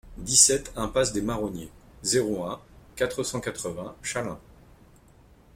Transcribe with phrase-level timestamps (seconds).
[0.17, 1.69] dix-sept impasse des Marronniers,
[2.01, 2.59] zéro un,
[2.95, 4.39] quatre cent quatre-vingts Chaleins